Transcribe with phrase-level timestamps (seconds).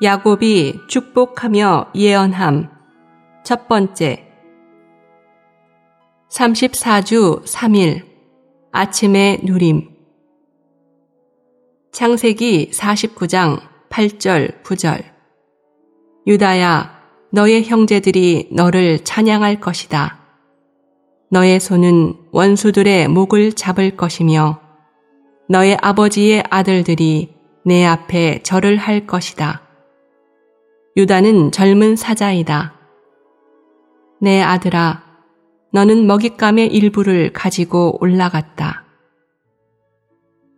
[0.00, 2.70] 야곱이 축복하며 예언함.
[3.44, 4.28] 첫 번째.
[6.30, 8.04] 34주 3일.
[8.70, 9.88] 아침의 누림.
[11.90, 15.02] 창세기 49장 8절 9절.
[16.28, 20.20] 유다야, 너의 형제들이 너를 찬양할 것이다.
[21.28, 24.60] 너의 손은 원수들의 목을 잡을 것이며
[25.48, 29.67] 너의 아버지의 아들들이 내 앞에 절을 할 것이다.
[30.96, 32.74] 유다는 젊은 사자이다.
[34.20, 35.02] 내 아들아,
[35.72, 38.84] 너는 먹잇감의 일부를 가지고 올라갔다.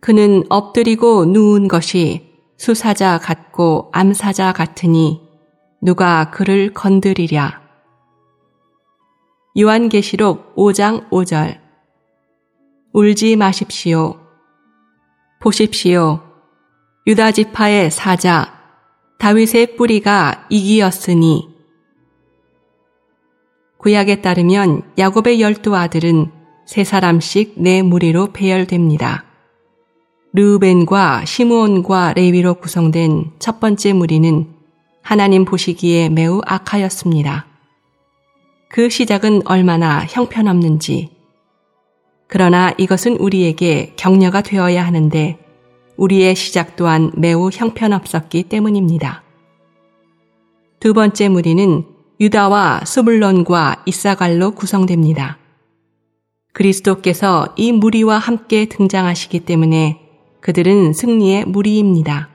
[0.00, 5.20] 그는 엎드리고 누운 것이 수사자 같고 암사자 같으니
[5.80, 7.62] 누가 그를 건드리랴.
[9.58, 11.60] 요한계시록 5장 5절
[12.92, 14.16] 울지 마십시오.
[15.40, 16.20] 보십시오.
[17.06, 18.55] 유다 지파의 사자
[19.18, 21.48] 다윗의 뿌리가 이기였으니
[23.78, 26.30] 구약에 따르면 야곱의 열두 아들은
[26.66, 29.24] 세 사람씩 네 무리로 배열됩니다.
[30.32, 34.48] 르우벤과 시므온과 레위로 구성된 첫 번째 무리는
[35.02, 37.46] 하나님 보시기에 매우 악하였습니다.
[38.68, 41.10] 그 시작은 얼마나 형편없는지.
[42.26, 45.38] 그러나 이것은 우리에게 격려가 되어야 하는데
[45.96, 49.22] 우리의 시작 또한 매우 형편없었기 때문입니다.
[50.80, 51.84] 두 번째 무리는
[52.20, 55.38] 유다와 스불론과 이사갈로 구성됩니다.
[56.52, 60.00] 그리스도께서 이 무리와 함께 등장하시기 때문에
[60.40, 62.30] 그들은 승리의 무리입니다.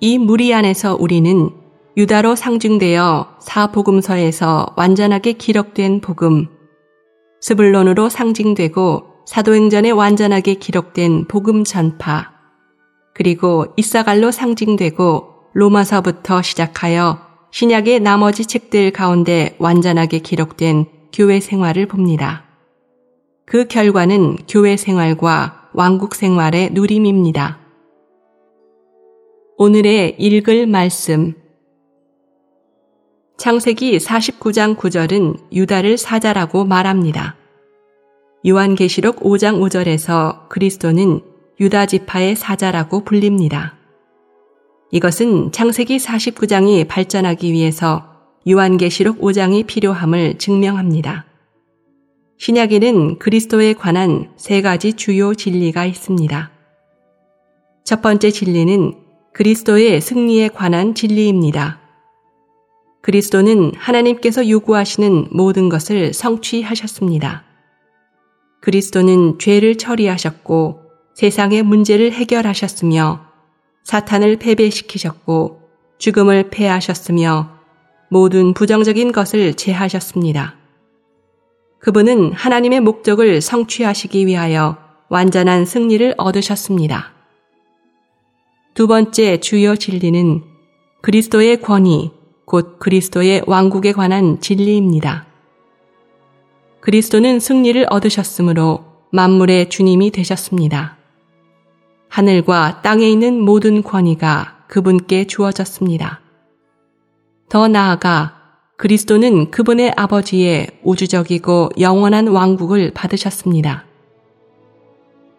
[0.00, 1.50] 이 무리 안에서 우리는
[1.96, 6.46] 유다로 상징되어 사복음서에서 완전하게 기록된 복음,
[7.40, 12.32] 스불론으로 상징되고 사도행전에 완전하게 기록된 복음 전파,
[13.14, 17.20] 그리고 이사갈로 상징되고 로마서부터 시작하여
[17.52, 22.42] 신약의 나머지 책들 가운데 완전하게 기록된 교회 생활을 봅니다.
[23.46, 27.60] 그 결과는 교회 생활과 왕국 생활의 누림입니다.
[29.58, 31.34] 오늘의 읽을 말씀.
[33.38, 37.36] 창세기 49장 9절은 유다를 사자라고 말합니다.
[38.46, 41.20] 요한계시록 5장 5절에서 그리스도는
[41.60, 43.76] 유다 지파의 사자라고 불립니다.
[44.90, 48.06] 이것은 창세기 49장이 발전하기 위해서
[48.48, 51.26] 요한계시록 5장이 필요함을 증명합니다.
[52.38, 56.50] 신약에는 그리스도에 관한 세 가지 주요 진리가 있습니다.
[57.84, 58.94] 첫 번째 진리는
[59.34, 61.78] 그리스도의 승리에 관한 진리입니다.
[63.02, 67.49] 그리스도는 하나님께서 요구하시는 모든 것을 성취하셨습니다.
[68.60, 70.82] 그리스도는 죄를 처리하셨고
[71.14, 73.26] 세상의 문제를 해결하셨으며
[73.84, 75.60] 사탄을 패배시키셨고
[75.98, 77.58] 죽음을 패하셨으며
[78.10, 80.56] 모든 부정적인 것을 제하셨습니다.
[81.78, 84.76] 그분은 하나님의 목적을 성취하시기 위하여
[85.08, 87.12] 완전한 승리를 얻으셨습니다.
[88.74, 90.42] 두 번째 주요 진리는
[91.02, 92.10] 그리스도의 권위,
[92.44, 95.29] 곧 그리스도의 왕국에 관한 진리입니다.
[96.80, 100.96] 그리스도는 승리를 얻으셨으므로 만물의 주님이 되셨습니다.
[102.08, 106.20] 하늘과 땅에 있는 모든 권위가 그분께 주어졌습니다.
[107.50, 108.36] 더 나아가
[108.76, 113.84] 그리스도는 그분의 아버지의 우주적이고 영원한 왕국을 받으셨습니다.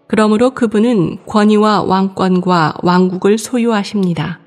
[0.08, 4.40] 그러므로 그분은 권위와 왕권과 왕국을 소유하십니다.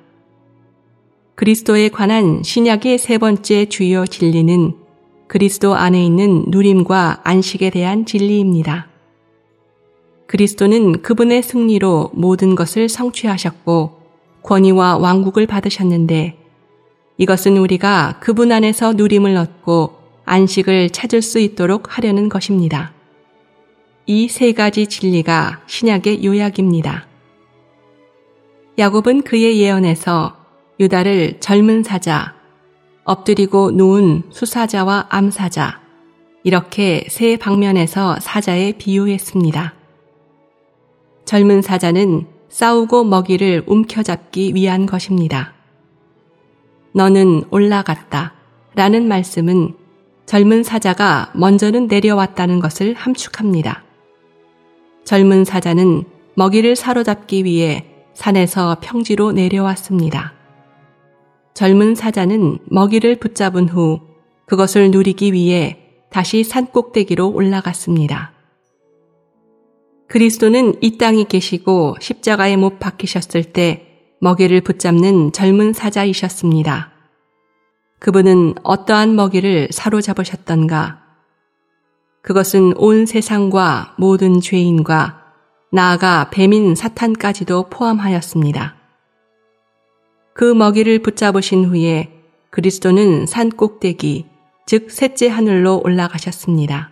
[1.34, 4.83] 그리스도에 관한 신약의 세 번째 주요 진리는
[5.34, 8.86] 그리스도 안에 있는 누림과 안식에 대한 진리입니다.
[10.28, 14.00] 그리스도는 그분의 승리로 모든 것을 성취하셨고
[14.44, 16.38] 권위와 왕국을 받으셨는데
[17.18, 22.92] 이것은 우리가 그분 안에서 누림을 얻고 안식을 찾을 수 있도록 하려는 것입니다.
[24.06, 27.08] 이 세 가지 진리가 신약의 요약입니다.
[28.78, 30.36] 야곱은 그의 예언에서
[30.78, 32.36] 유다를 젊은 사자,
[33.04, 35.80] 엎드리고 누운 수사자와 암사자,
[36.42, 39.74] 이렇게 세 방면에서 사자에 비유했습니다.
[41.24, 45.54] 젊은 사자는 싸우고 먹이를 움켜잡기 위한 것입니다.
[46.92, 48.34] 너는 올라갔다
[48.74, 49.74] 라는 말씀은
[50.26, 53.84] 젊은 사자가 먼저는 내려왔다는 것을 함축합니다.
[55.04, 56.04] 젊은 사자는
[56.34, 60.32] 먹이를 사로잡기 위해 산에서 평지로 내려왔습니다.
[61.54, 64.00] 젊은 사자는 먹이를 붙잡은 후
[64.46, 65.78] 그것을 누리기 위해
[66.10, 68.32] 다시 산 꼭대기로 올라갔습니다.
[70.08, 73.86] 그리스도는 이 땅에 계시고 십자가에 못 박히셨을 때
[74.20, 76.92] 먹이를 붙잡는 젊은 사자이셨습니다.
[78.00, 81.02] 그분은 어떠한 먹이를 사로잡으셨던가?
[82.22, 85.22] 그것은 온 세상과 모든 죄인과
[85.72, 88.83] 나아가 뱀인 사탄까지도 포함하였습니다.
[90.34, 92.10] 그 먹이를 붙잡으신 후에
[92.50, 94.26] 그리스도는 산 꼭대기,
[94.66, 96.90] 즉 셋째 하늘로 올라가셨습니다.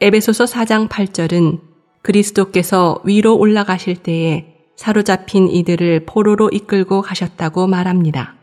[0.00, 1.60] 에베소서 4장 8절은
[2.02, 8.34] 그리스도께서 위로 올라가실 때에 사로잡힌 이들을 포로로 이끌고 가셨다고 말합니다.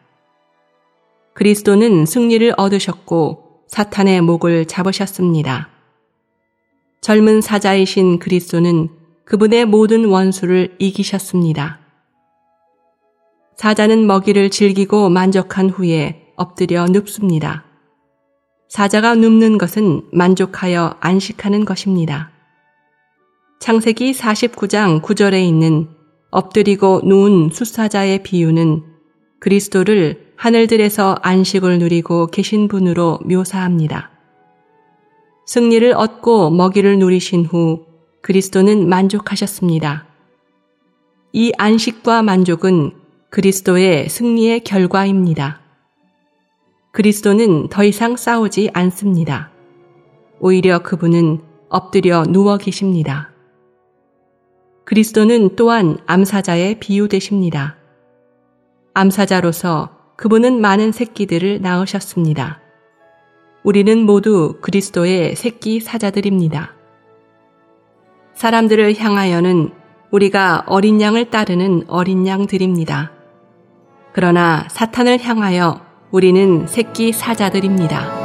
[1.33, 5.67] 그리스도는 승리를 얻으셨고 사탄의 목을 잡으셨습니다.
[7.01, 8.87] 젊은 사자이신 그리스도는
[9.25, 11.88] 그분의 모든 원수를 이기셨습니다.
[13.59, 17.65] 사자는 먹이를 즐기고 만족한 후에 엎드려 눕습니다.
[18.69, 22.31] 사자가 눕는 것은 만족하여 안식하는 것입니다.
[23.59, 25.89] 창세기 49장 9절에 있는
[26.31, 28.81] 엎드리고 누운 숫사자의 비유는
[29.41, 34.09] 그리스도를 하늘들에서 안식을 누리고 계신 분으로 묘사합니다.
[35.47, 37.87] 승리를 얻고 먹이를 누리신 후
[38.21, 40.05] 그리스도는 만족하셨습니다.
[41.33, 42.98] 이 안식과 만족은
[43.29, 45.61] 그리스도의 승리의 결과입니다.
[46.91, 49.51] 그리스도는 더 이상 싸우지 않습니다.
[50.39, 51.39] 오히려 그분은
[51.69, 53.29] 엎드려 누워 계십니다.
[54.85, 57.75] 그리스도는 또한 암사자의 비유되십니다.
[58.95, 62.59] 암사자로서 그분은 많은 새끼들을 낳으셨습니다.
[63.63, 66.73] 우리는 모두 그리스도의 새끼 사자들입니다.
[68.33, 69.71] 사람들을 향하여는
[70.09, 73.18] 우리가 어린 양을 따르는 어린 양들입니다.
[74.13, 78.18] 그러나 사탄을 향하여 우리는 새끼 사자들입니다.